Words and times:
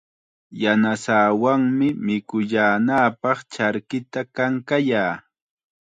Yanasaawanmi 0.61 1.87
mikuyaanapaq 2.05 3.37
charkita 3.53 4.21
kankayaa. 4.35 5.13